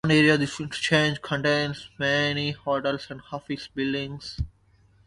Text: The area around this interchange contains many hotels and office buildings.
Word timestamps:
The 0.03 0.15
area 0.15 0.31
around 0.31 0.39
this 0.39 0.59
interchange 0.59 1.21
contains 1.21 1.91
many 1.99 2.53
hotels 2.53 3.05
and 3.11 3.21
office 3.31 3.67
buildings. 3.67 4.39